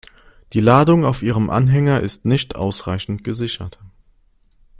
[0.53, 3.77] Die Ladung auf Ihrem Anhänger ist nicht ausreichend gesichert.